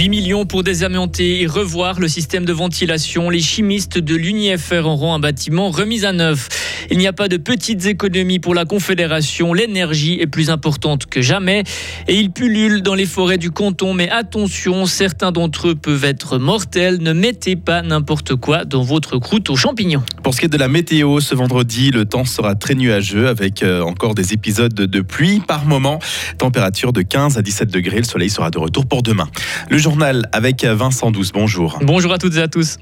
[0.00, 3.28] 8 millions pour désamianter et revoir le système de ventilation.
[3.28, 6.48] Les chimistes de l'UNIFR auront un bâtiment remis à neuf.
[6.90, 9.52] Il n'y a pas de petites économies pour la Confédération.
[9.52, 11.64] L'énergie est plus importante que jamais
[12.08, 13.92] et ils pullulent dans les forêts du canton.
[13.92, 16.96] Mais attention, certains d'entre eux peuvent être mortels.
[17.02, 20.02] Ne mettez pas n'importe quoi dans votre croûte aux champignons.
[20.22, 23.62] Pour ce qui est de la météo, ce vendredi, le temps sera très nuageux avec
[23.62, 25.98] euh, encore des épisodes de pluie par moment.
[26.38, 27.98] Température de 15 à 17 degrés.
[27.98, 29.28] Le soleil sera de retour pour demain.
[29.68, 31.32] Le journal avec Vincent Douce.
[31.32, 31.80] Bonjour.
[31.82, 32.76] Bonjour à toutes et à tous.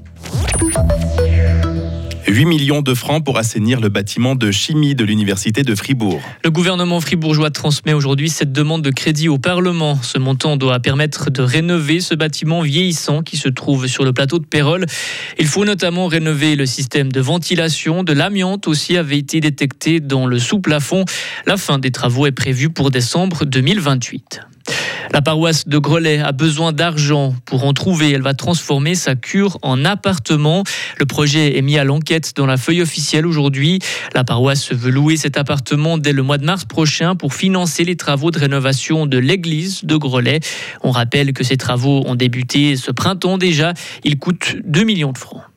[2.27, 6.21] 8 millions de francs pour assainir le bâtiment de chimie de l'Université de Fribourg.
[6.43, 9.97] Le gouvernement fribourgeois transmet aujourd'hui cette demande de crédit au Parlement.
[10.03, 14.37] Ce montant doit permettre de rénover ce bâtiment vieillissant qui se trouve sur le plateau
[14.37, 14.85] de Pérol.
[15.39, 18.03] Il faut notamment rénover le système de ventilation.
[18.03, 21.05] De l'amiante aussi avait été détecté dans le sous-plafond.
[21.47, 24.41] La fin des travaux est prévue pour décembre 2028.
[25.11, 28.11] La paroisse de Grelais a besoin d'argent pour en trouver.
[28.11, 30.63] Elle va transformer sa cure en appartement.
[30.97, 33.79] Le projet est mis à l'enquête dans la feuille officielle aujourd'hui.
[34.13, 37.95] La paroisse veut louer cet appartement dès le mois de mars prochain pour financer les
[37.95, 40.41] travaux de rénovation de l'église de Grelais.
[40.83, 43.73] On rappelle que ces travaux ont débuté ce printemps déjà.
[44.03, 45.48] Ils coûtent 2 millions de francs.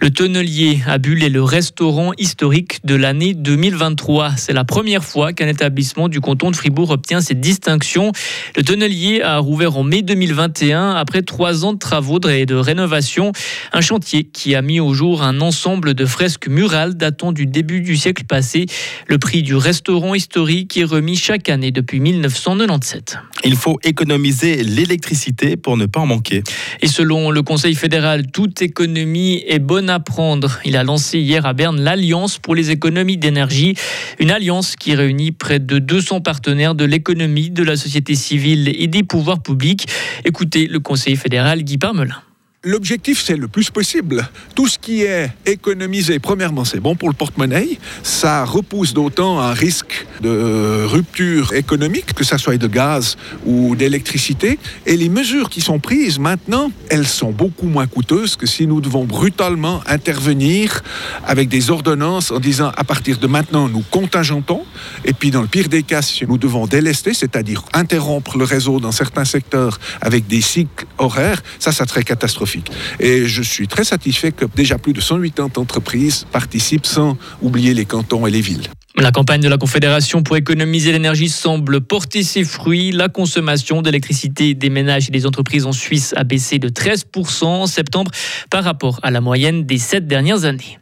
[0.00, 4.32] Le Tonnelier à Bulle est le restaurant historique de l'année 2023.
[4.36, 8.12] C'est la première fois qu'un établissement du canton de Fribourg obtient cette distinction.
[8.56, 13.32] Le Tonnelier a rouvert en mai 2021 après trois ans de travaux et de rénovation.
[13.72, 17.80] Un chantier qui a mis au jour un ensemble de fresques murales datant du début
[17.80, 18.66] du siècle passé.
[19.06, 23.18] Le prix du restaurant historique est remis chaque année depuis 1997.
[23.44, 26.42] Il faut économiser l'électricité pour ne pas en manquer.
[26.82, 30.58] Et selon le Conseil fédéral, toute économie est bonne à prendre.
[30.64, 33.74] Il a lancé hier à Berne l'Alliance pour les économies d'énergie,
[34.18, 38.86] une alliance qui réunit près de 200 partenaires de l'économie, de la société civile et
[38.86, 39.86] des pouvoirs publics.
[40.24, 42.22] Écoutez le Conseil fédéral Guy Parmelin.
[42.62, 44.28] L'objectif, c'est le plus possible.
[44.54, 47.78] Tout ce qui est économisé, premièrement, c'est bon pour le porte-monnaie.
[48.02, 53.16] Ça repousse d'autant un risque de rupture économique, que ça soit de gaz
[53.46, 54.58] ou d'électricité.
[54.84, 58.82] Et les mesures qui sont prises maintenant, elles sont beaucoup moins coûteuses que si nous
[58.82, 60.82] devons brutalement intervenir
[61.26, 64.66] avec des ordonnances en disant à partir de maintenant, nous contingentons.
[65.06, 68.80] Et puis, dans le pire des cas, si nous devons délester, c'est-à-dire interrompre le réseau
[68.80, 72.49] dans certains secteurs avec des cycles horaires, ça, ça serait catastrophique.
[72.98, 77.84] Et je suis très satisfait que déjà plus de 180 entreprises participent sans oublier les
[77.84, 78.68] cantons et les villes.
[78.96, 82.90] La campagne de la Confédération pour économiser l'énergie semble porter ses fruits.
[82.90, 87.66] La consommation d'électricité des ménages et des entreprises en Suisse a baissé de 13% en
[87.66, 88.10] septembre
[88.50, 90.79] par rapport à la moyenne des sept dernières années.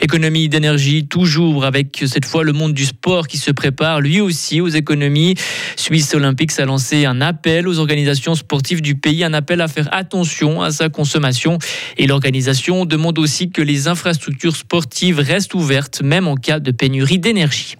[0.00, 4.60] Économie d'énergie, toujours avec cette fois le monde du sport qui se prépare lui aussi
[4.60, 5.34] aux économies.
[5.76, 9.88] Suisse Olympique a lancé un appel aux organisations sportives du pays, un appel à faire
[9.92, 11.58] attention à sa consommation.
[11.98, 17.18] Et l'organisation demande aussi que les infrastructures sportives restent ouvertes, même en cas de pénurie
[17.18, 17.76] d'énergie.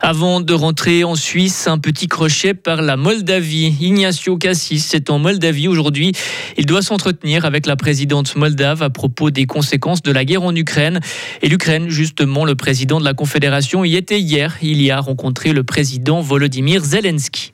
[0.00, 3.76] Avant de rentrer en Suisse, un petit crochet par la Moldavie.
[3.80, 6.12] Ignacio Cassis est en Moldavie aujourd'hui.
[6.56, 10.54] Il doit s'entretenir avec la présidente moldave à propos des conséquences de la guerre en
[10.54, 11.00] Ukraine.
[11.42, 14.56] Et l'Ukraine, justement, le président de la Confédération y était hier.
[14.62, 17.52] Il y a rencontré le président Volodymyr Zelensky.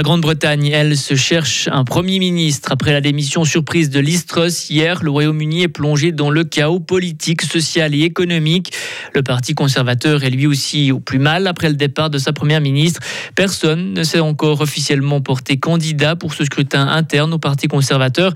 [0.00, 2.72] La Grande-Bretagne, elle, se cherche un Premier ministre.
[2.72, 7.42] Après la démission surprise de Listros hier, le Royaume-Uni est plongé dans le chaos politique,
[7.42, 8.72] social et économique.
[9.14, 12.62] Le Parti conservateur est lui aussi au plus mal après le départ de sa Première
[12.62, 13.02] ministre.
[13.34, 18.32] Personne ne s'est encore officiellement porté candidat pour ce scrutin interne au Parti conservateur.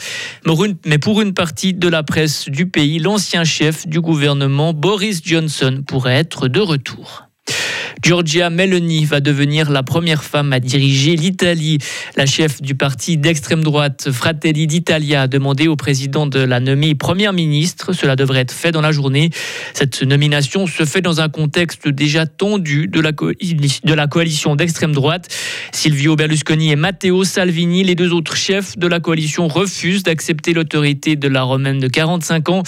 [0.84, 5.82] Mais pour une partie de la presse du pays, l'ancien chef du gouvernement, Boris Johnson,
[5.86, 7.24] pourrait être de retour.
[8.04, 11.78] Giorgia Meloni va devenir la première femme à diriger l'Italie.
[12.16, 16.94] La chef du parti d'extrême droite Fratelli d'Italia a demandé au président de la nommer
[16.94, 17.94] première ministre.
[17.94, 19.30] Cela devrait être fait dans la journée.
[19.72, 25.34] Cette nomination se fait dans un contexte déjà tendu de la, coalition d'extrême droite.
[25.72, 31.16] Silvio Berlusconi et Matteo Salvini, les deux autres chefs de la coalition, refusent d'accepter l'autorité
[31.16, 32.62] de la Romaine de 45 ans.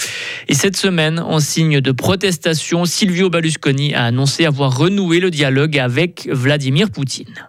[0.47, 5.77] Et cette semaine, en signe de protestation, Silvio Berlusconi a annoncé avoir renoué le dialogue
[5.77, 7.47] avec Vladimir Poutine.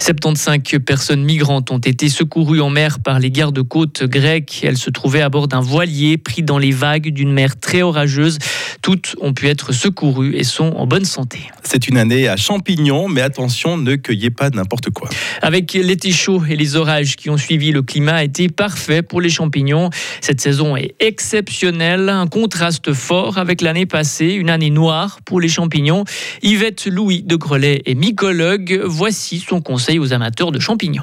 [0.00, 4.60] 75 personnes migrantes ont été secourues en mer par les gardes-côtes grecs.
[4.62, 8.38] Elles se trouvaient à bord d'un voilier pris dans les vagues d'une mer très orageuse.
[8.86, 11.40] Toutes ont pu être secourues et sont en bonne santé.
[11.64, 15.08] C'est une année à champignons, mais attention, ne cueillez pas n'importe quoi.
[15.42, 19.20] Avec l'été chaud et les orages qui ont suivi, le climat a été parfait pour
[19.20, 19.90] les champignons.
[20.20, 25.48] Cette saison est exceptionnelle, un contraste fort avec l'année passée, une année noire pour les
[25.48, 26.04] champignons.
[26.44, 28.82] Yvette Louis de Grelais est mycologue.
[28.84, 31.02] Voici son conseil aux amateurs de champignons.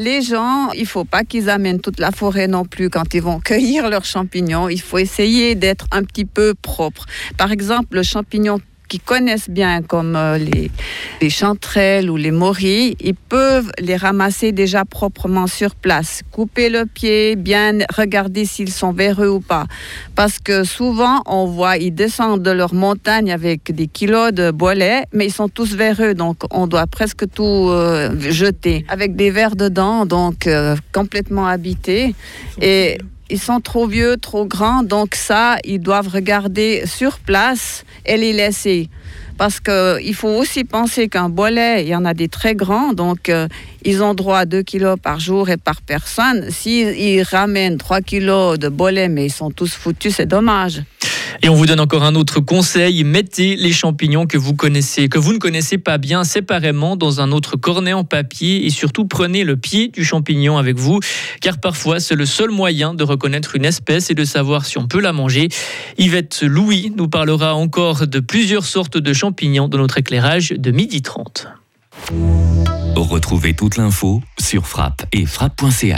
[0.00, 3.38] Les gens, il faut pas qu'ils amènent toute la forêt non plus quand ils vont
[3.44, 4.68] cueillir leurs champignons.
[4.70, 7.04] Il faut essayer d'être un petit peu propre.
[7.36, 8.60] Par exemple, le champignon
[8.90, 10.70] qui connaissent bien, comme euh, les,
[11.22, 16.22] les chanterelles ou les morilles, ils peuvent les ramasser déjà proprement sur place.
[16.32, 19.66] Couper le pied, bien regarder s'ils sont véreux ou pas.
[20.16, 25.04] Parce que souvent, on voit, ils descendent de leur montagne avec des kilos de bolets,
[25.12, 28.84] mais ils sont tous véreux, donc on doit presque tout euh, jeter.
[28.88, 32.16] Avec des vers dedans, donc euh, complètement habités.
[32.60, 32.98] Et
[33.30, 38.32] ils sont trop vieux, trop grands, donc ça, ils doivent regarder sur place et les
[38.32, 38.88] laisser.
[39.38, 43.30] Parce qu'il faut aussi penser qu'un bolet, il y en a des très grands, donc
[43.30, 43.48] euh,
[43.84, 46.50] ils ont droit à 2 kilos par jour et par personne.
[46.50, 50.82] S'ils ramènent 3 kilos de bolets, mais ils sont tous foutus, c'est dommage.
[51.42, 53.04] Et on vous donne encore un autre conseil.
[53.04, 57.32] Mettez les champignons que vous connaissez, que vous ne connaissez pas bien séparément dans un
[57.32, 61.00] autre cornet en papier et surtout prenez le pied du champignon avec vous
[61.40, 64.86] car parfois c'est le seul moyen de reconnaître une espèce et de savoir si on
[64.86, 65.48] peut la manger.
[65.98, 71.02] Yvette Louis nous parlera encore de plusieurs sortes de champignons dans notre éclairage de midi
[71.02, 71.48] 30.
[72.96, 75.96] Retrouvez toute l'info sur frappe et frappe.ch.